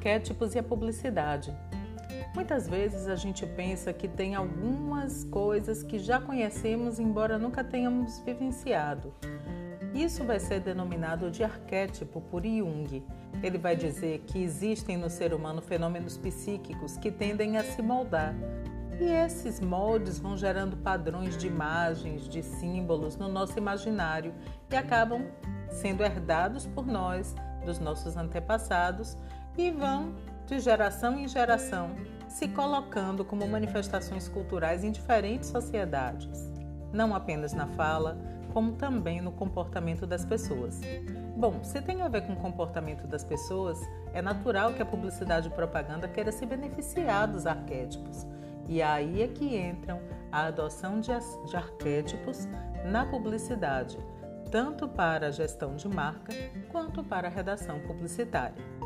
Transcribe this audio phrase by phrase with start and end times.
[0.00, 1.54] arquétipos e a publicidade.
[2.34, 8.18] Muitas vezes a gente pensa que tem algumas coisas que já conhecemos, embora nunca tenhamos
[8.20, 9.12] vivenciado.
[9.92, 13.04] Isso vai ser denominado de arquétipo por Jung.
[13.42, 18.34] Ele vai dizer que existem no ser humano fenômenos psíquicos que tendem a se moldar.
[18.98, 24.32] E esses moldes vão gerando padrões de imagens, de símbolos no nosso imaginário
[24.70, 25.26] e acabam
[25.68, 29.16] sendo herdados por nós, dos nossos antepassados,
[29.56, 30.14] e vão
[30.46, 31.90] de geração em geração
[32.28, 36.50] se colocando como manifestações culturais em diferentes sociedades,
[36.92, 38.16] não apenas na fala,
[38.52, 40.80] como também no comportamento das pessoas.
[41.36, 43.80] Bom, se tem a ver com o comportamento das pessoas,
[44.12, 48.26] é natural que a publicidade e propaganda queira se beneficiar dos arquétipos.
[48.68, 51.10] E aí é que entram a adoção de,
[51.46, 52.48] de arquétipos
[52.84, 53.98] na publicidade,
[54.50, 56.32] tanto para a gestão de marca
[56.70, 58.79] quanto para a redação publicitária.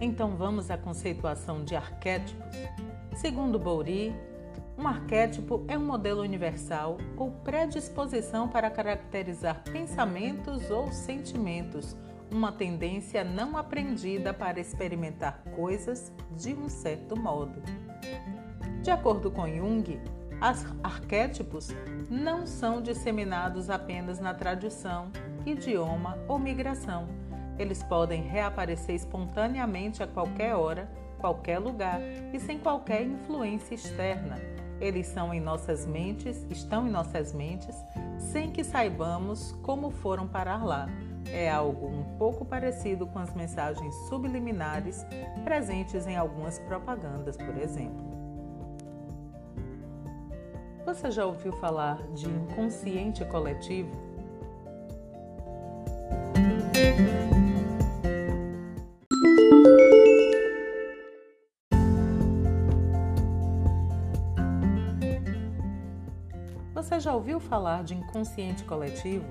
[0.00, 2.56] Então vamos à conceituação de arquétipos.
[3.14, 4.14] Segundo Bouri,
[4.76, 11.96] um arquétipo é um modelo universal ou predisposição para caracterizar pensamentos ou sentimentos,
[12.32, 17.62] uma tendência não aprendida para experimentar coisas de um certo modo.
[18.82, 20.00] De acordo com Jung,
[20.40, 21.68] os arquétipos
[22.08, 25.10] não são disseminados apenas na tradição,
[25.44, 27.08] idioma ou migração
[27.58, 32.00] eles podem reaparecer espontaneamente a qualquer hora, qualquer lugar
[32.32, 34.36] e sem qualquer influência externa.
[34.80, 37.74] Eles são em nossas mentes, estão em nossas mentes,
[38.16, 40.88] sem que saibamos como foram parar lá.
[41.26, 45.04] É algo um pouco parecido com as mensagens subliminares
[45.42, 48.17] presentes em algumas propagandas, por exemplo.
[50.88, 53.94] Você já ouviu falar de inconsciente coletivo?
[66.72, 69.26] Você já ouviu falar de inconsciente coletivo?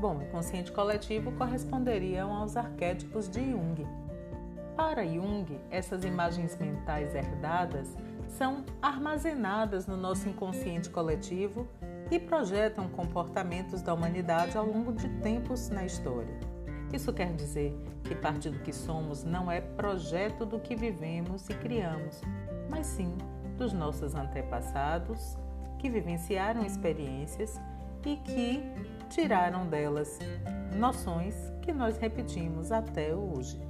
[0.00, 3.86] Bom, inconsciente coletivo corresponderiam aos arquétipos de Jung.
[4.76, 7.96] Para Jung, essas imagens mentais herdadas
[8.30, 11.68] são armazenadas no nosso inconsciente coletivo
[12.10, 16.38] e projetam comportamentos da humanidade ao longo de tempos na história.
[16.92, 21.54] Isso quer dizer que parte do que somos não é projeto do que vivemos e
[21.54, 22.20] criamos,
[22.68, 23.16] mas sim
[23.56, 25.36] dos nossos antepassados
[25.78, 27.60] que vivenciaram experiências
[28.04, 28.62] e que
[29.08, 30.18] tiraram delas
[30.76, 33.69] noções que nós repetimos até hoje.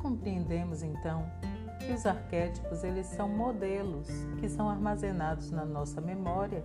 [0.00, 1.26] Compreendemos então
[1.78, 6.64] que os arquétipos eles são modelos que são armazenados na nossa memória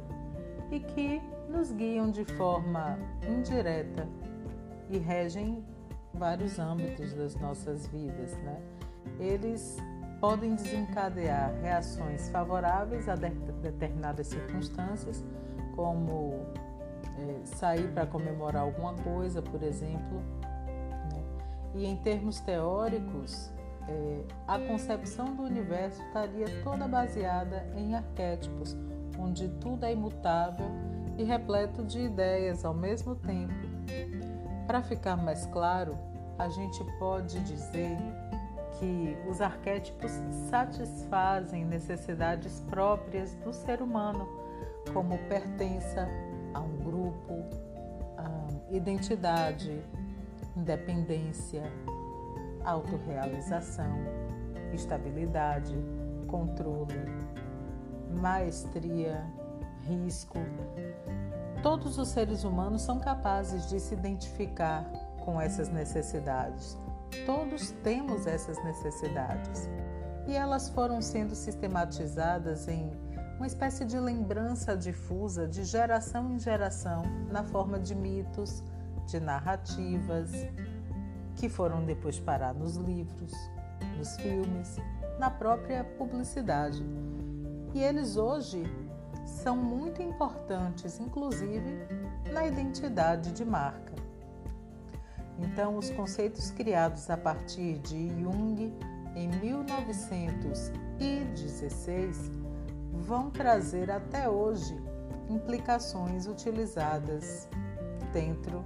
[0.72, 2.98] e que nos guiam de forma
[3.28, 4.08] indireta
[4.90, 5.64] e regem
[6.14, 8.38] vários âmbitos das nossas vidas.
[8.38, 8.62] Né?
[9.20, 9.78] Eles
[10.20, 13.30] podem desencadear reações favoráveis a de
[13.62, 15.24] determinadas circunstâncias,
[15.76, 16.46] como
[17.18, 20.22] é, sair para comemorar alguma coisa, por exemplo.
[21.74, 23.52] E em termos teóricos,
[23.88, 28.78] é, a concepção do universo estaria toda baseada em arquétipos,
[29.18, 30.70] onde tudo é imutável
[31.18, 33.54] e repleto de ideias ao mesmo tempo.
[34.66, 35.98] Para ficar mais claro,
[36.38, 37.98] a gente pode dizer
[38.80, 40.12] que os arquétipos
[40.50, 44.28] satisfazem necessidades próprias do ser humano,
[44.94, 46.08] como pertença
[46.54, 47.44] a um grupo,
[48.18, 49.84] a identidade,
[50.60, 51.64] independência,
[52.64, 53.96] autorrealização,
[54.74, 55.76] estabilidade,
[56.28, 57.06] controle,
[58.22, 59.26] maestria,
[59.84, 60.38] risco.
[61.64, 64.86] Todos os seres humanos são capazes de se identificar
[65.24, 66.78] com essas necessidades.
[67.26, 69.70] Todos temos essas necessidades.
[70.28, 72.92] E elas foram sendo sistematizadas em
[73.38, 78.62] uma espécie de lembrança difusa de geração em geração, na forma de mitos,
[79.10, 80.32] de narrativas,
[81.36, 83.34] que foram depois parar nos livros,
[83.98, 84.78] nos filmes,
[85.18, 86.86] na própria publicidade.
[87.74, 88.64] E eles hoje
[89.26, 91.88] são muito importantes, inclusive
[92.34, 93.94] na identidade de marca.
[95.38, 98.78] Então, os conceitos criados a partir de Jung
[99.16, 102.30] em 1916
[102.92, 104.78] vão trazer até hoje
[105.30, 107.48] implicações utilizadas
[108.12, 108.66] dentro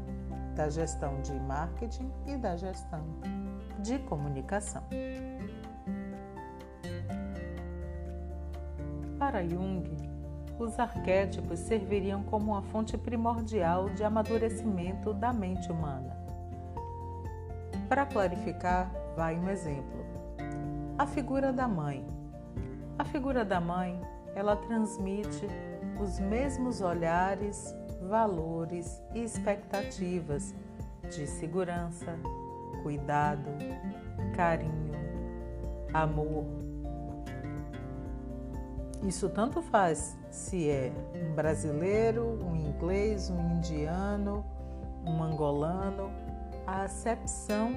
[0.56, 3.04] da gestão de marketing e da gestão
[3.80, 4.84] de comunicação.
[9.18, 9.84] Para Jung,
[10.60, 16.16] os arquétipos serviriam como uma fonte primordial de amadurecimento da mente humana.
[17.90, 20.06] Para clarificar, vai um exemplo.
[20.98, 22.06] A figura da mãe.
[22.98, 24.00] A figura da mãe,
[24.36, 25.48] ela transmite
[26.00, 27.76] os mesmos olhares,
[28.08, 30.54] valores e expectativas
[31.10, 32.18] de segurança,
[32.82, 33.50] cuidado,
[34.36, 34.94] carinho,
[35.94, 36.46] amor.
[39.04, 44.46] Isso tanto faz se é um brasileiro, um inglês, um indiano,
[45.06, 46.10] um angolano,
[46.66, 47.72] a acepção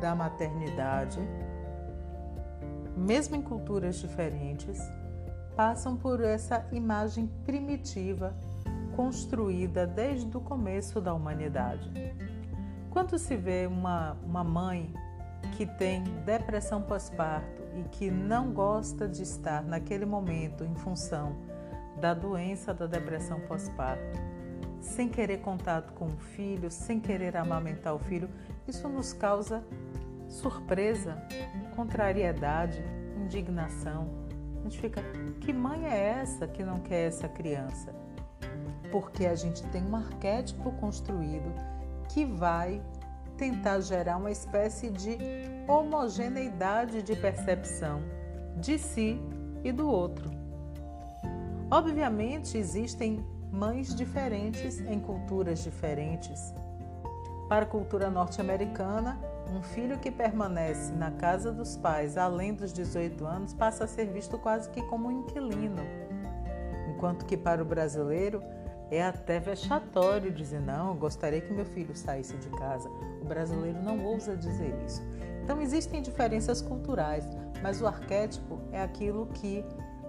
[0.00, 1.18] da maternidade,
[2.96, 4.78] mesmo em culturas diferentes,
[5.56, 8.34] passam por essa imagem primitiva
[8.98, 11.88] construída desde o começo da humanidade.
[12.90, 14.92] Quando se vê uma, uma mãe
[15.56, 21.36] que tem depressão pós-parto e que não gosta de estar naquele momento em função
[22.00, 24.18] da doença da depressão pós-parto,
[24.80, 28.28] sem querer contato com o filho, sem querer amamentar o filho,
[28.66, 29.62] isso nos causa
[30.26, 31.22] surpresa,
[31.76, 32.82] contrariedade,
[33.16, 34.08] indignação.
[34.58, 35.00] A gente fica,
[35.40, 38.07] que mãe é essa que não quer essa criança?
[38.90, 41.52] Porque a gente tem um arquétipo construído
[42.08, 42.82] que vai
[43.36, 45.16] tentar gerar uma espécie de
[45.68, 48.02] homogeneidade de percepção
[48.56, 49.20] de si
[49.62, 50.30] e do outro.
[51.70, 56.52] Obviamente, existem mães diferentes em culturas diferentes.
[57.48, 59.18] Para a cultura norte-americana,
[59.50, 64.06] um filho que permanece na casa dos pais além dos 18 anos passa a ser
[64.06, 65.82] visto quase que como um inquilino,
[66.90, 68.42] enquanto que para o brasileiro
[68.90, 72.88] é até vexatório dizer não, gostaria que meu filho saísse de casa.
[73.20, 75.02] O brasileiro não ousa dizer isso.
[75.44, 77.28] Então existem diferenças culturais,
[77.62, 79.64] mas o arquétipo é aquilo que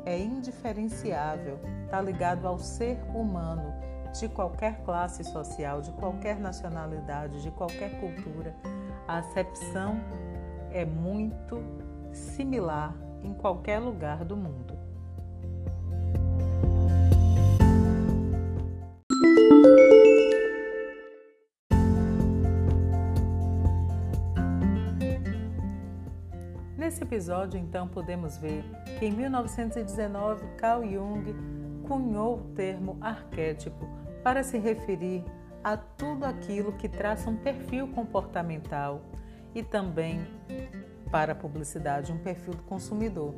[0.05, 3.73] é indiferenciável, está ligado ao ser humano
[4.17, 8.55] de qualquer classe social, de qualquer nacionalidade, de qualquer cultura.
[9.07, 9.99] A acepção
[10.71, 11.61] é muito
[12.11, 14.78] similar em qualquer lugar do mundo.
[26.89, 28.63] Nesse episódio, então, podemos ver
[28.97, 31.35] que em 1919 Carl Jung
[31.87, 33.87] cunhou o termo arquétipo
[34.23, 35.23] para se referir
[35.63, 39.03] a tudo aquilo que traça um perfil comportamental
[39.53, 40.25] e também
[41.11, 43.35] para a publicidade um perfil do consumidor.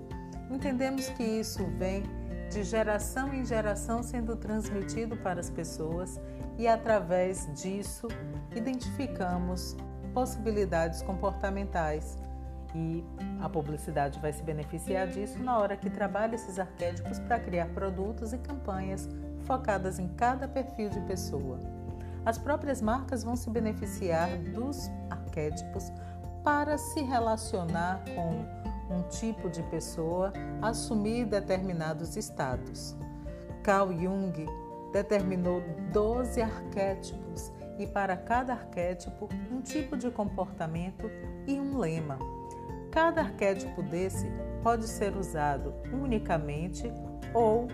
[0.50, 2.04] Entendemos que isso vem
[2.50, 6.18] de geração em geração sendo transmitido para as pessoas
[6.58, 8.08] e através disso
[8.56, 9.76] identificamos
[10.14, 12.18] possibilidades comportamentais
[12.76, 13.04] e
[13.42, 18.34] a publicidade vai se beneficiar disso na hora que trabalha esses arquétipos para criar produtos
[18.34, 19.10] e campanhas
[19.42, 21.60] focadas em cada perfil de pessoa.
[22.26, 25.92] As próprias marcas vão se beneficiar dos arquétipos
[26.44, 28.62] para se relacionar com
[28.94, 30.32] um tipo de pessoa,
[30.62, 32.96] assumir determinados status.
[33.64, 34.46] Carl Jung
[34.92, 35.62] determinou
[35.92, 41.10] 12 arquétipos e para cada arquétipo um tipo de comportamento
[41.48, 42.20] e um lema.
[42.92, 44.30] Cada arquétipo desse
[44.62, 46.92] pode ser usado unicamente
[47.34, 47.68] ou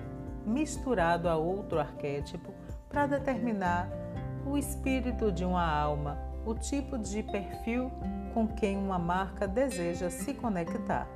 [0.46, 2.54] misturado a outro arquétipo
[2.88, 3.90] para determinar
[4.46, 7.92] o espírito de uma alma, o tipo de perfil
[8.34, 11.08] com quem uma marca deseja se conectar.